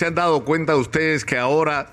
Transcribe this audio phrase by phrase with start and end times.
[0.00, 1.92] se han dado cuenta ustedes que ahora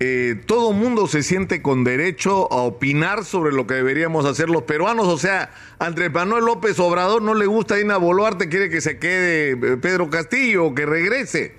[0.00, 4.62] eh, todo mundo se siente con derecho a opinar sobre lo que deberíamos hacer los
[4.62, 5.06] peruanos.
[5.06, 9.50] O sea, Andrés Manuel López Obrador no le gusta Ina Boluarte, quiere que se quede
[9.50, 11.54] eh, Pedro Castillo, que regrese.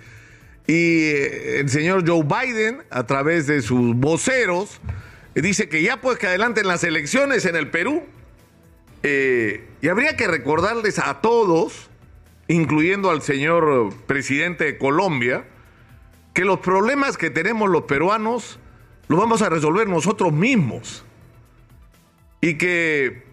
[0.66, 4.82] Y eh, el señor Joe Biden, a través de sus voceros,
[5.36, 8.02] dice que ya pues que adelanten las elecciones en el Perú.
[9.04, 11.88] y habría que recordarles a todos,
[12.48, 15.46] incluyendo al señor presidente de Colombia,
[16.34, 18.60] que los problemas que tenemos los peruanos
[19.08, 21.06] los vamos a resolver nosotros mismos.
[22.42, 23.24] Y que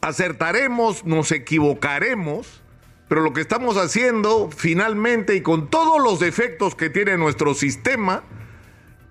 [0.00, 2.62] acertaremos, nos equivocaremos,
[3.08, 8.22] pero lo que estamos haciendo finalmente y con todos los defectos que tiene nuestro sistema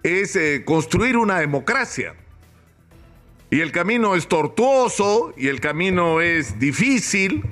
[0.03, 2.15] es eh, construir una democracia.
[3.49, 7.43] Y el camino es tortuoso y el camino es difícil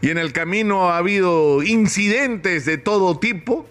[0.00, 3.66] y en el camino ha habido incidentes de todo tipo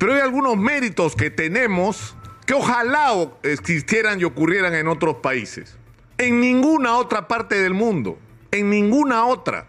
[0.00, 5.76] pero hay algunos méritos que tenemos que ojalá existieran y ocurrieran en otros países.
[6.16, 8.18] En ninguna otra parte del mundo,
[8.50, 9.66] en ninguna otra,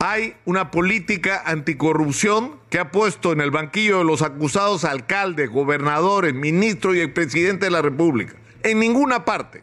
[0.00, 6.34] hay una política anticorrupción que ha puesto en el banquillo de los acusados alcaldes, gobernadores,
[6.34, 8.34] ministros y el presidente de la República.
[8.64, 9.62] En ninguna parte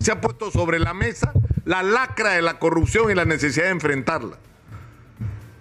[0.00, 1.32] se ha puesto sobre la mesa
[1.64, 4.38] la lacra de la corrupción y la necesidad de enfrentarla.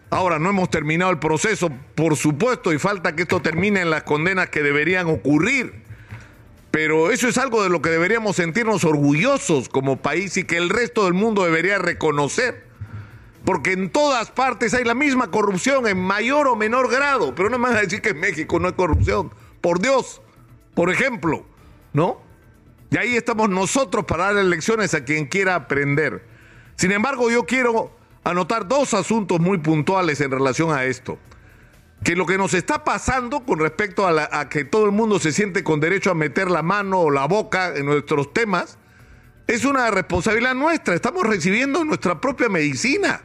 [0.10, 4.04] Ahora, no hemos terminado el proceso, por supuesto, y falta que esto termine en las
[4.04, 5.84] condenas que deberían ocurrir.
[6.72, 10.70] Pero eso es algo de lo que deberíamos sentirnos orgullosos como país y que el
[10.70, 12.68] resto del mundo debería reconocer.
[13.44, 17.34] Porque en todas partes hay la misma corrupción, en mayor o menor grado.
[17.36, 19.32] Pero no me van a decir que en México no hay corrupción.
[19.60, 20.22] Por Dios,
[20.74, 21.46] por ejemplo,
[21.94, 22.22] ¿no?
[22.92, 26.24] Y ahí estamos nosotros para dar lecciones a quien quiera aprender.
[26.76, 27.92] Sin embargo, yo quiero
[28.28, 31.18] anotar dos asuntos muy puntuales en relación a esto.
[32.04, 35.64] Que lo que nos está pasando con respecto a, que todo el mundo se siente
[35.64, 38.78] con derecho a meter la mano o la boca en nuestros temas,
[39.48, 40.94] es una responsabilidad nuestra.
[40.94, 43.22] Estamos recibiendo nuestra propia medicina.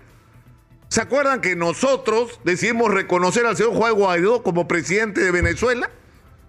[0.88, 5.90] ¿Se acuerdan que nosotros decidimos reconocer al señor Juan Guaidó como presidente de Venezuela?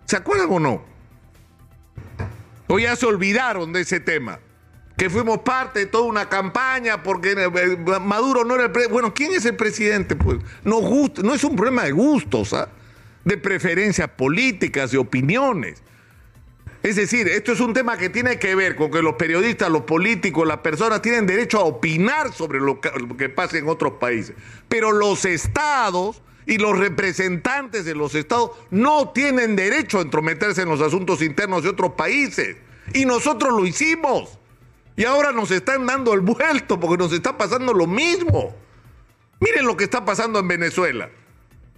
[0.05, 0.85] ¿Se acuerdan o no?
[2.67, 4.39] O ya se olvidaron de ese tema
[4.97, 8.93] que fuimos parte de toda una campaña porque eh, Maduro no era el presidente.
[8.93, 10.15] Bueno, ¿quién es el presidente?
[10.15, 10.81] Pues no,
[11.23, 12.69] no es un problema de gustos, ¿ah?
[13.25, 15.81] de preferencias políticas, de opiniones.
[16.83, 19.83] Es decir, esto es un tema que tiene que ver con que los periodistas, los
[19.83, 23.93] políticos, las personas tienen derecho a opinar sobre lo que, lo que pasa en otros
[23.93, 24.35] países.
[24.67, 30.69] Pero los estados y los representantes de los estados no tienen derecho a entrometerse en
[30.69, 32.57] los asuntos internos de otros países.
[32.93, 34.37] Y nosotros lo hicimos.
[34.95, 38.55] Y ahora nos están dando el vuelto porque nos está pasando lo mismo.
[39.39, 41.09] Miren lo que está pasando en Venezuela.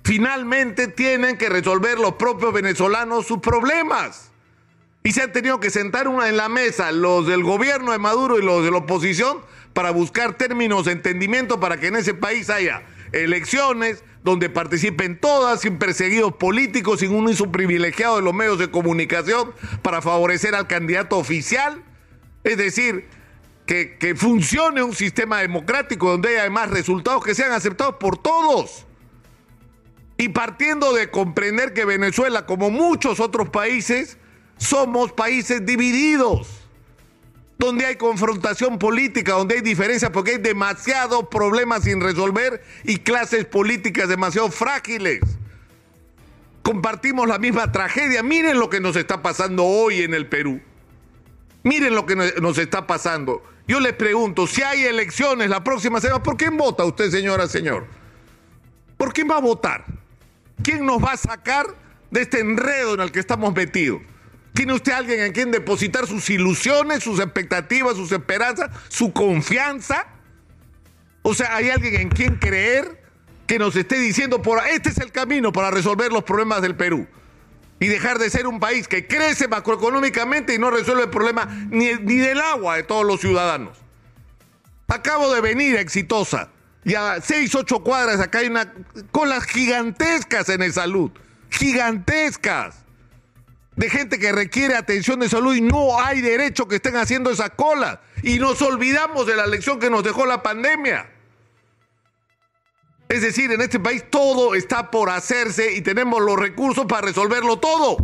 [0.04, 4.32] Finalmente tienen que resolver los propios venezolanos sus problemas.
[5.04, 8.38] Y se han tenido que sentar una en la mesa, los del gobierno de Maduro
[8.38, 9.40] y los de la oposición,
[9.74, 15.62] para buscar términos de entendimiento para que en ese país haya elecciones donde participen todas,
[15.62, 20.68] sin perseguidos políticos, sin un uso privilegiado de los medios de comunicación para favorecer al
[20.68, 21.84] candidato oficial
[22.46, 23.08] es decir,
[23.66, 28.86] que, funcione un sistema democrático donde haya además resultados que sean aceptados por todos.
[30.18, 34.18] Y partiendo de comprender que Venezuela, como muchos otros países,
[34.58, 36.48] somos países divididos,
[37.58, 43.46] donde hay confrontación política, donde hay diferencias, porque hay demasiados problemas sin resolver y clases
[43.46, 45.22] políticas demasiado frágiles.
[46.62, 48.22] Compartimos la misma tragedia.
[48.22, 50.62] Miren lo que nos está pasando hoy en el Perú.
[51.66, 53.42] Miren lo que nos está pasando.
[53.68, 57.88] Yo les pregunto, si hay elecciones la próxima semana, ¿por quién vota usted, señora, señor?
[58.98, 59.84] ¿Por quién va a votar?
[60.62, 61.66] ¿Quién nos va a sacar
[62.12, 64.00] de este enredo en el que estamos metidos?
[64.54, 70.06] ¿Tiene usted alguien en quien depositar sus ilusiones, sus expectativas, sus esperanzas, su confianza?
[71.24, 73.02] O sea, ¿hay alguien en quien creer
[73.48, 77.08] que nos esté diciendo, por este es el camino para resolver los problemas del Perú?
[77.80, 81.94] Y dejar de ser un país que crece macroeconómicamente y no resuelve el problema ni,
[81.94, 83.78] del agua de todos los ciudadanos.
[84.88, 86.50] Acabo de venir exitosa
[86.84, 88.72] y a seis, ocho cuadras acá hay una
[89.12, 91.12] colas gigantescas en el salud,
[91.50, 92.86] gigantescas,
[93.76, 97.50] de gente que requiere atención de salud y no hay derecho que estén haciendo esa
[97.50, 98.02] cola.
[98.24, 101.10] Y nos olvidamos de la lección que nos dejó la pandemia.
[103.08, 107.58] Es decir, en este país todo está por hacerse y tenemos los recursos para resolverlo
[107.58, 107.98] todo.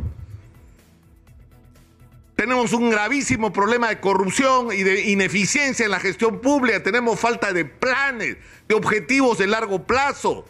[2.35, 6.81] Tenemos un gravísimo problema de corrupción y de ineficiencia en la gestión pública.
[6.81, 8.37] Tenemos falta de planes,
[8.67, 10.45] de objetivos de largo plazo.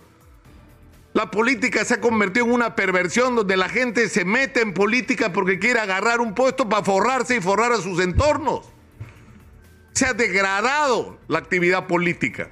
[1.14, 5.34] La política se ha convertido en una perversión donde la gente se mete en política
[5.34, 8.70] porque quiere agarrar un puesto para forrarse y forrar a sus entornos.
[9.92, 12.50] Se ha degradado la actividad política.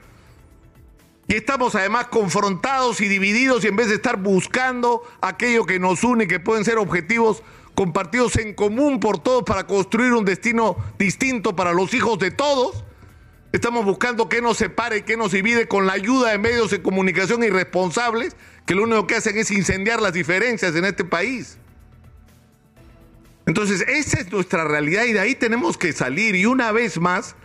[1.29, 6.03] Y estamos además confrontados y divididos y en vez de estar buscando aquello que nos
[6.03, 7.43] une, que pueden ser objetivos
[7.75, 12.83] compartidos en común por todos para construir un destino distinto para los hijos de todos,
[13.51, 16.83] Estamos buscando qué nos separe y qué nos divide con la ayuda de medios de
[16.83, 18.35] comunicación irresponsables
[18.67, 21.57] que lo único que hacen es incendiar las diferencias en este país.
[23.47, 26.35] Entonces, esa es nuestra realidad y de ahí tenemos que salir.
[26.35, 27.35] Y una vez más,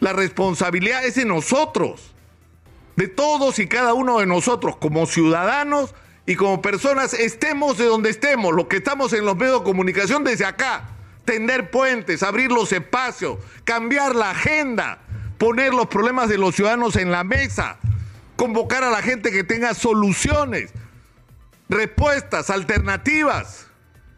[0.00, 2.13] la responsabilidad es de nosotros,
[2.96, 5.94] de todos y cada uno de nosotros, como ciudadanos
[6.26, 10.24] y como personas, estemos de donde estemos, los que estamos en los medios de comunicación
[10.24, 10.90] desde acá,
[11.24, 15.00] tender puentes, abrir los espacios, cambiar la agenda,
[15.38, 17.78] poner los problemas de los ciudadanos en la mesa,
[18.36, 20.72] convocar a la gente que tenga soluciones,
[21.68, 23.66] respuestas, alternativas,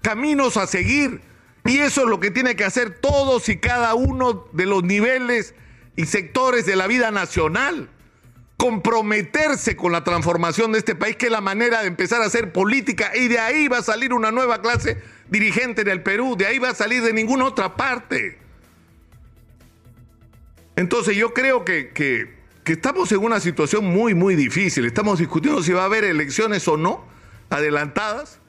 [0.03, 1.21] caminos a seguir.
[1.65, 5.55] Y eso es lo que tiene que hacer todos y cada uno de los niveles
[5.97, 7.89] y sectores de la vida nacional.
[8.57, 12.53] Comprometerse con la transformación de este país, que es la manera de empezar a hacer
[12.53, 14.99] política, y de ahí va a salir una nueva clase
[15.29, 18.39] dirigente en el Perú, de ahí va a salir de ninguna otra parte.
[20.77, 24.85] Entonces yo creo que, que, que estamos en una situación muy, muy difícil.
[24.85, 27.05] Estamos discutiendo si va a haber elecciones o no
[27.49, 28.41] adelantadas.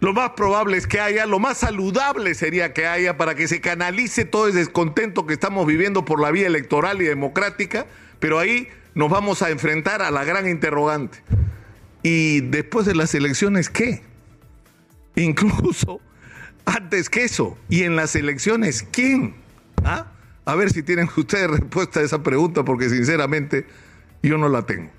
[0.00, 3.60] Lo más probable es que haya, lo más saludable sería que haya para que se
[3.60, 7.86] canalice todo ese descontento que estamos viviendo por la vía electoral y democrática,
[8.18, 11.18] pero ahí nos vamos a enfrentar a la gran interrogante.
[12.02, 14.02] ¿Y después de las elecciones qué?
[15.16, 16.00] Incluso
[16.64, 19.34] antes que eso, ¿y en las elecciones quién?
[19.84, 20.12] ¿Ah?
[20.44, 23.66] A ver si tienen ustedes respuesta a esa pregunta, porque sinceramente
[24.22, 24.92] yo no la tengo.